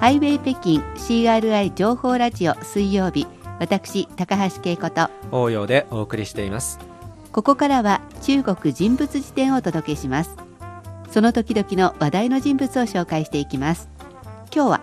[0.00, 3.26] ハイウェイ北京 CRI 情報ラジオ水曜日
[3.58, 6.78] 私高橋恵子と応用でお送りしています。
[7.32, 10.36] ここからは中国人物辞典をお届けします。
[11.10, 13.88] その時々の話題の人物を紹介していきます。
[14.54, 14.80] 今日は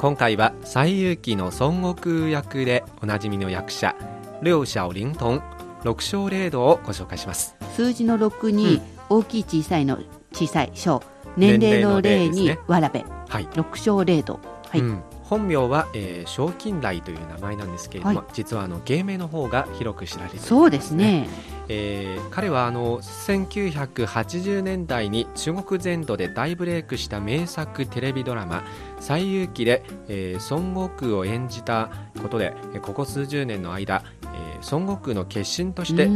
[0.00, 3.94] 今回は西遊記の孫悟空役でおなじみの役者
[4.42, 5.42] 両小靈童
[5.84, 7.54] 六小霊道をご紹介します。
[7.76, 10.00] 数字の6に大きい小さいの
[10.32, 11.04] 小さい小
[11.36, 15.02] 年齢の例にわらべ、はい、六小霊道はい、うん。
[15.24, 21.28] 本名は、えー、賞金来という名前なんですけれども、はい、実はあの芸名の方が広く知られている、ね、そうですね、
[21.68, 28.64] えー、彼はあの1980年代に中国全土で大ブレイクした名作テレビドラマ
[29.00, 31.90] 「西遊記で」えー、孫悟空を演じた
[32.20, 34.13] ことでここ数十年の間、えー、
[34.70, 36.08] 孫悟空の化身として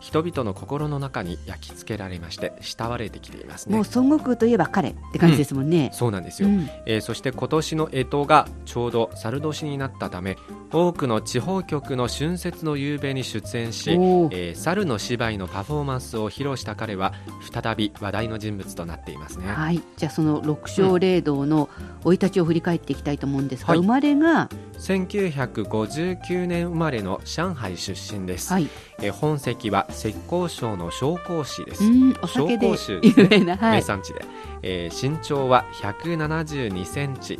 [0.00, 3.76] 人々の心の中に焼き付けられまして慕われてきていますね。
[3.76, 10.36] もう孫悟空といえば彼って感じですもんね、うん、そうなんですよ、うん、えー、そして今年の干支がちょうど猿年になったため
[10.72, 17.14] 多くの地方局の春節の夕べに出演し、えー、猿の芝居のパフォーマンスを披露した彼は
[17.52, 19.46] 再び話題の人物となっていますね。
[19.46, 19.80] はい。
[19.96, 21.68] じゃあその六小霊道の
[22.02, 28.68] 生い立ちを振り返っていきたいと思うんですが、うん、生まれが1959年生まれの上海出身です、はい、
[29.00, 31.82] え本籍は浙江省の紹興市です。
[31.84, 34.24] 紹興市、ね、名産地で、
[34.62, 37.38] えー、身長は172センチ。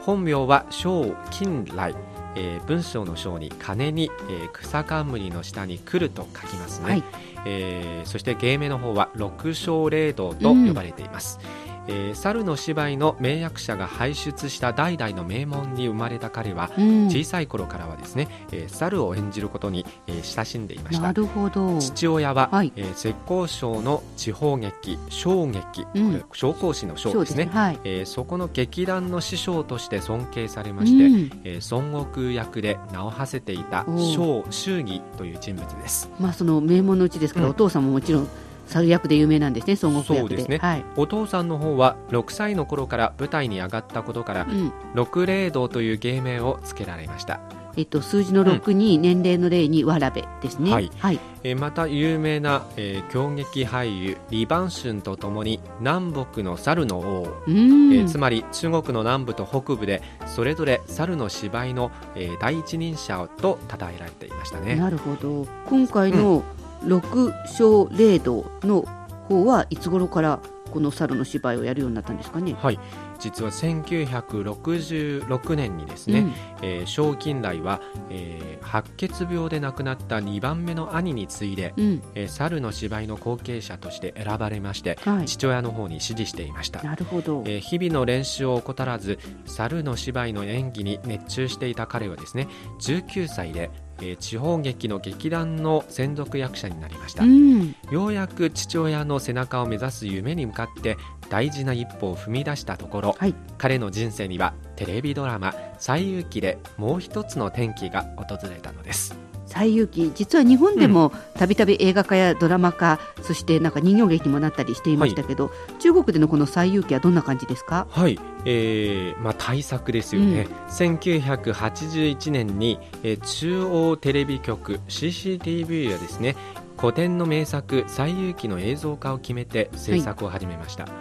[0.00, 1.94] 本名は小金来。
[2.34, 7.04] えー、文章の章に金に、えー、草冠の下に来ると書きますね、はい、
[7.46, 21.02] えー、そして芸名の方は六小霊道と呼ばれています、うんえー、猿の芝居の名役者が輩出した代々の名門に生まれた彼は、うん、小さい頃からはですね、えー、猿を演じることに、えー、親しんでいました。
[21.02, 21.78] なるほど。
[21.78, 27.44] 父親は、はい、えー、浙江省の地方劇小劇、うん、紹興市の小ですね。
[27.44, 27.58] そ、ね。
[27.58, 36.10] はい、えー、そこの劇団の師匠として尊敬されまして、うん、えー、孫悟空役で名を馳せていた小周儀という人物です。
[36.20, 38.28] まあその名門のうちですから、お父さんももちろん
[38.68, 40.36] 猿役で有名なんですね孫悟空役で。
[40.36, 47.40] ですね、はい、お父さんの方は6歳の頃から舞台に上がったことから、うん、六霊道という芸名を付けられました。
[47.78, 64.74] えっと、数字の6に年齢の0にわらべですね、はい、はい、えまた有名な、えー、狂劇俳優李万春とともに南北の猿の王、えー、つまり中国の南部と北部でそれぞれ猿の芝居の、えー、第一人者と称えられていましたね。
[64.74, 65.46] なるほど。
[65.66, 68.82] 今回の、うん六小霊道の
[69.28, 70.40] 方はいつ頃から
[70.70, 72.54] この猿の芝居をやるようになったんですかね？
[72.58, 72.78] はい、
[73.18, 77.80] 実は1966年にですね、うん、えー、賞金来は、
[78.10, 86.82] えー、白血病で亡くなった2番目の兄に次いで、うん、えー、猿の芝居の後継者として選ばれまして、はい、父親の方に支持していました。
[86.82, 92.48] なるほど、えー、日々の練習を怠らず猿の芝居の演技に熱中していた彼はですね
[92.80, 93.70] 19歳で
[94.00, 100.96] えー、地方劇の劇団の専属役者になりました、うん、ようやく父親の背中を目指す夢に向かって
[101.30, 109.16] 大事な一歩を踏み出したところ、はい、彼の人生にはテレビドラマ「西遊記」でもう一つの転機が訪れたのです。
[109.46, 110.12] 西遊記。
[110.14, 117.86] 実は日本でもたびたび映画化やドラマ化、そしてなんか人形劇にもなったりしていましたけど、はい、中国でのこの西遊記はどんな感じですか？
[117.88, 126.36] はい、えーまあ、大作ですよね、うん、1981年に、えー、中央テレビ局 CCTV はですね
[126.78, 130.92] 古典の名作「西遊記」の映像化を決めて制作を始めました、はい。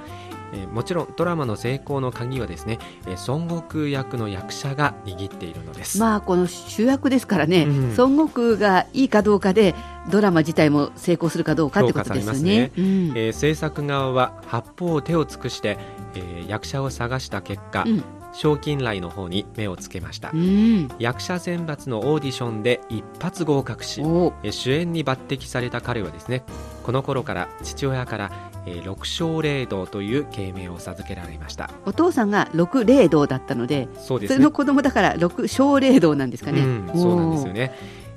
[0.53, 5.99] えー、もちろんドラマの成功の鍵はですね、えー、孫悟空役の役者が握っているのです。
[5.99, 9.75] まあこの主役ですからね、うん、孫悟空がいいかどうかで
[10.09, 12.57] ドラマ自体も成功するかどうかってことですね。
[12.57, 12.83] ね、うん、
[13.15, 15.77] えー、制作側は八方手を尽くして、
[16.15, 18.03] えー、役者を探した結果、うん。
[18.33, 26.43] 賞金来の方に目をつけました、うん、役者選抜のオーディションで一発合格し主演に抜擢された彼はですね
[26.83, 28.31] この頃から父親から
[28.67, 31.71] えー、六小霊道という芸名を授けられました。
[31.85, 37.73] お父さんが六霊道だったのでそうです、ね、それの子供だから六小霊道なんですかね、うん、そうなんですよね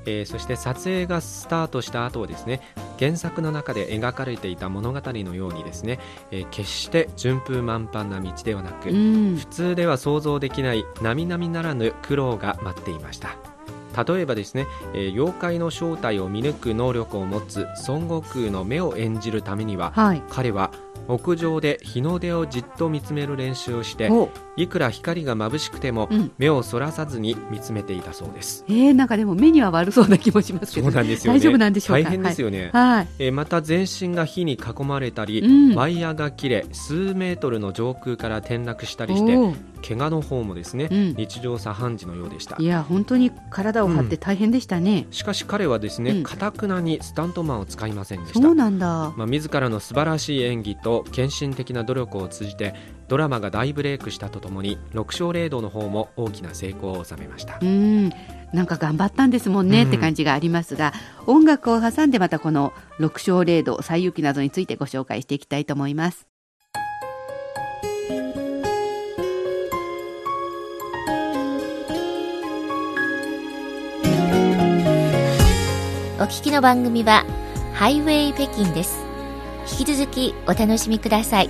[0.07, 2.61] えー、そして撮影がスタートした後はですね。
[3.01, 5.99] 原作の中で描かれていた物語のようにですね、
[6.31, 13.50] えー、決して順風満帆な道ではなく、うん、普通では想像できない並々ならぬ苦労が待っていました
[13.97, 20.71] 例えばですね、えー、妖怪の正体を見抜く能力を持つ孫悟空の目を演じるためには、はい、彼は
[21.09, 24.11] 屋上で日の出をじっと見つめる練習をして
[24.57, 26.09] いくら光が眩しくても
[26.39, 32.09] 目をそらさずに見つめていたそうです、うん、えー、なんかでも目には悪そうな気もしますけどね、大丈夫なんでしょうか？
[32.09, 39.37] 大変ですよね、はい、えー、また全身が火に囲まれたり、うん、ワイヤーが切れ数メートルの上空から転落したりして
[39.81, 42.57] 怪我の方もですね、うん、日常茶飯事のようでした。
[42.59, 48.41] いや本当に体を張って大変でしたね、うん、しかし彼はですねかた、くなにスタントマンを使いませんでした。
[48.41, 52.75] そうなんだ、まあ、自らの素晴らしい演技と献身的な努力を通じて
[53.09, 57.59] ドラマが大ブレイクしたとともに6勝0度の方も大きな成功を収めました。
[57.61, 58.11] うん。
[58.53, 60.93] なんか頑張ったんですもんね、って感じがありますが
[61.27, 66.30] 音楽を挟んでまたこの6勝0度西遊記などについてご紹介していきたいと思います
[76.21, 77.25] お聞きの番組は
[77.73, 79.03] ハイウェイ北京です。
[79.81, 81.49] 引き続きお楽しみください。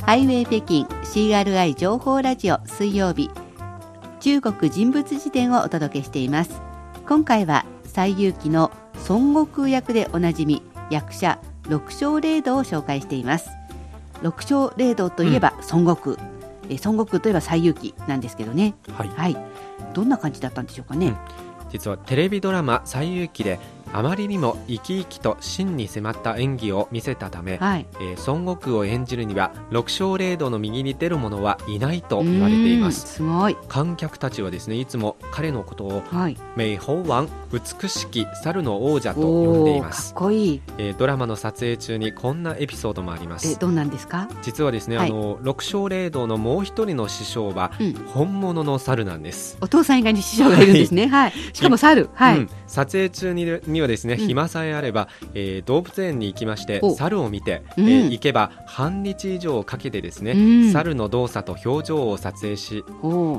[0.00, 3.28] ハイウェイ北京 CRI 情報ラジオ水曜日。
[4.20, 6.62] 中国人物辞典をお届けしています。
[7.06, 8.70] 今回は西遊記の
[9.06, 11.38] 孫悟空役でおなじみ役者
[11.68, 13.50] 六勝霊道を紹介しています。
[14.22, 19.36] 六勝霊道といえば孫悟空、うん、え孫悟空といえば西遊記なんですけどね、はい、はい、
[19.94, 21.16] どんな感じだったんでしょうかね、うん、
[21.70, 23.58] 実はテレビドラマ西遊記で
[23.92, 33.16] あまりにも生き生きと真に迫った演技を見せたため、はい、えー、孫悟空を演じるには六勝霊道の右に出る者はいないと言われています。
[33.16, 33.56] すごい。
[33.68, 40.14] 観客たちはですねいつも彼のことを、はい、名宝王美しき猿の王者と呼んでいます。
[40.14, 43.52] かっこいい、えー、ドラマの撮影中にこんなエピソードもあります。
[43.52, 44.28] えどうなんですか？
[44.42, 49.58] 実はですね、はい、あの六勝霊道のもう一人の師匠は、うん、本物の猿なんです。
[49.60, 51.08] お父さん以外に師匠がいるんですね。
[51.08, 52.08] はい、しかも猿。
[52.14, 60.36] はい、うん、撮影中ににはですね、暇さえあれば、えー、動物園に行きまして猿を見て、うん、えー、行けば半日以上かけてですね、う
[60.68, 62.84] ん、猿の動作と表情を撮影し、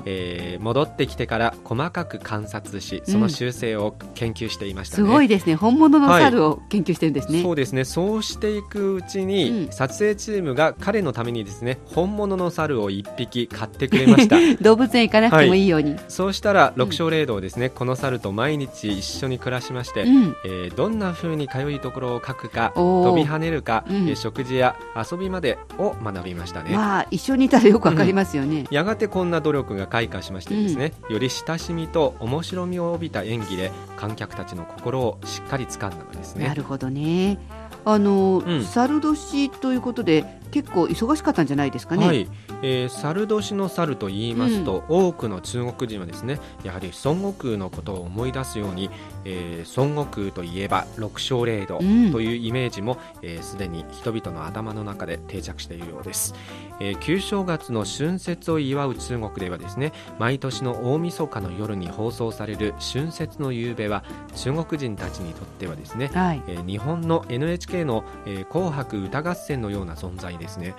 [0.06, 5.56] えー、戻ってきてから細かく観察しその修正を研究していました、ね、すごいですね。
[5.56, 7.86] 本物の猿を研究してるんですね、はい、そうですね。
[7.86, 14.38] そうしていくうちに、撮影チームが彼のためにですね本物の猿を一匹買ってくれました。
[14.62, 36.48] 動物園行かなくてもいいように、はい、そうしたら六勝霊道ですね、この猿と毎日一緒に暮らしまして、うん、えー、どんなふうに通いところを書くか飛び跳ねるか、うん、食事や遊びまでを学びましたね、まあ、一緒にいたらよくわかりますよね、うん、やがてこんな努力が開花しましてですね、より親しみと面白みを帯びた演技で観客たちの心をしっかり掴んだのですね。
[36.48, 37.40] なるほどね。
[37.86, 42.06] あの、うん、猿年ということで結構忙しかったんじゃないですかね。
[42.06, 42.28] はい、
[42.62, 48.92] えー、猿年の猿と言いますと、うん、多くの中国人はですねやはり孫悟空のことを思い出すように、
[49.26, 53.00] えー、孫悟空といえば六勝霊道というイメージも
[53.42, 56.36] すで、うん、えー、に人々の頭の中で定着しているようです、
[56.80, 64.04] えー、旧正月の春節を祝う中国ではですね毎年の大晦日の夜に放送される春節の夕べは
[64.36, 70.76] 中国人たちにとってはですね、はい、えー、日本の NHK の、えー、紅白歌合戦のような存在でですね。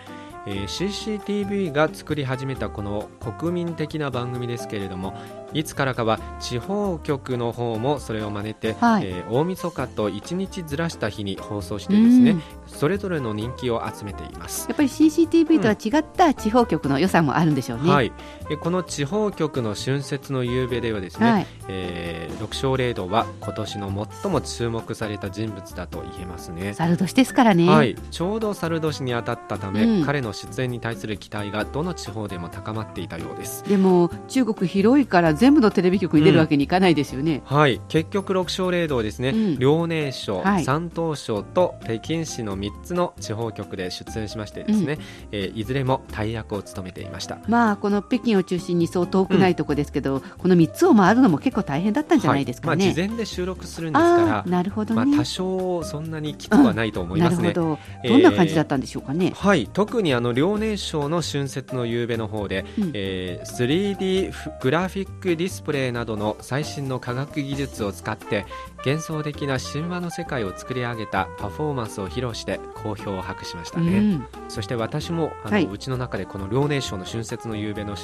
[0.47, 5.15] えー、CCTV が作り始めたこの国民的な番組ですけれども
[5.53, 12.37] いつからかは地方局の方もそれを真似て、はい、えー、大晦日と1日ずらした日に放送してですね
[12.67, 14.67] それぞれの人気を集めています。
[14.69, 18.13] やっぱり CCTV とは違った地方局の良さもあるんでしょうね、うん、はい
[18.61, 26.75] この地方局の春節の夕べではですね、はい、えー、六勝霊道は今年の最も注目された人物だと言えますね。
[26.75, 33.65] 猿年ですからね、はい、ちょうど猿年に当たったため、うん、彼の出演に対する期待がどの地方でも高まっていたようです。
[33.65, 37.81] でも中国広いから全部のテレビ局に出るわけにいかないですよね、うん、はい。
[37.89, 45.01] 結局六勝霊道ですね、うん、遼寧省、はい、山東省と北京市の3つの地方局で出演しましてですね、うん、
[45.33, 47.39] えー、いずれも大役を務めていました。
[47.49, 57.79] まあこの北京を中心にそう遠くないとこですけど、この3つを回るのも結構大変だったんじゃないですかね、はい、まあ、事前で収録するんですからなるほど、ね、まあ、多少そんなにきつくはないと思いますね、ど。
[58.05, 59.69] どんな感じだったんでしょうかね、えー、はい。
[59.73, 68.47] 特にあの遼寧省の春節の夕べの方で、うん、えー、3D グラフィックディスプレイなどの最新の科学技術を使って
[68.85, 77.97] 幻想的な神話の世界を作り上げたパフォーマンスを披露して好評を博しましたね、うん、そして私もあの、はい、うちの中でこの遼寧省の春節の夕べの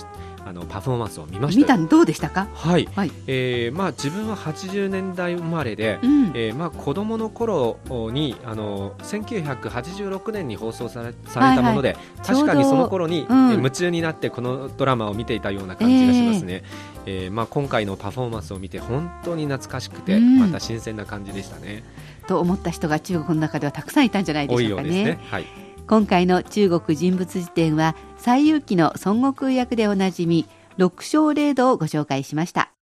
[0.47, 1.77] あのパフォーマンスを見ました。
[1.77, 2.49] 見たどうでしたか？
[2.55, 7.79] はい、はい、えー、まあ、自分は80年代生まれで、うん、えー、まあ、子供の頃
[8.11, 16.63] にあの1986年に放送されされたもので、はいはい、確かにその頃に、うん、夢中になってこのドラマを見ていたような感じがしますね、
[17.05, 21.83] えー、えー、まあ、今回のパフォーマンスを見て本当に懐かしくて、うん、また新鮮な感じでしたね。
[22.27, 25.05] と思った人が中国の中ではたくさんいたんじゃないでしょうかね。
[25.05, 25.47] ねはい
[25.91, 30.47] 今回の中国人物辞典は西遊記の孫悟空役でおなじみ
[30.77, 32.70] 六勝霊道をご紹介しました